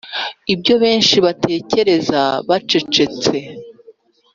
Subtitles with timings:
[0.53, 3.37] ibyo benshi batekereza bacecetse,